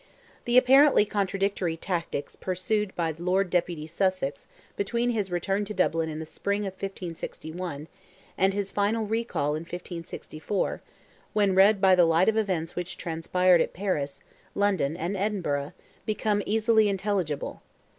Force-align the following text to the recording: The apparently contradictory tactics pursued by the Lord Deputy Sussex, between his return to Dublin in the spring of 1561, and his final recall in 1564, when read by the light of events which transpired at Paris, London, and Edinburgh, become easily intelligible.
The 0.45 0.57
apparently 0.57 1.05
contradictory 1.05 1.77
tactics 1.77 2.35
pursued 2.35 2.95
by 2.95 3.11
the 3.11 3.21
Lord 3.21 3.51
Deputy 3.51 3.85
Sussex, 3.85 4.47
between 4.75 5.11
his 5.11 5.29
return 5.29 5.63
to 5.65 5.75
Dublin 5.75 6.09
in 6.09 6.17
the 6.17 6.25
spring 6.25 6.61
of 6.63 6.73
1561, 6.73 7.87
and 8.35 8.51
his 8.51 8.71
final 8.71 9.05
recall 9.05 9.49
in 9.53 9.61
1564, 9.61 10.81
when 11.33 11.53
read 11.53 11.79
by 11.79 11.93
the 11.93 12.05
light 12.05 12.29
of 12.29 12.35
events 12.35 12.75
which 12.75 12.97
transpired 12.97 13.61
at 13.61 13.73
Paris, 13.73 14.23
London, 14.55 14.97
and 14.97 15.15
Edinburgh, 15.15 15.71
become 16.07 16.41
easily 16.47 16.89
intelligible. 16.89 17.61